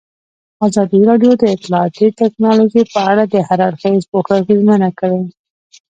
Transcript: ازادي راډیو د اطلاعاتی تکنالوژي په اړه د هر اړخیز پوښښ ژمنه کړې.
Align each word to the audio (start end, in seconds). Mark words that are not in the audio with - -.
ازادي 0.67 0.99
راډیو 1.09 1.33
د 1.37 1.43
اطلاعاتی 1.55 2.07
تکنالوژي 2.21 2.83
په 2.93 2.99
اړه 3.11 3.23
د 3.27 3.35
هر 3.47 3.59
اړخیز 3.67 4.01
پوښښ 4.11 4.29
ژمنه 4.59 4.89
کړې. 4.99 5.21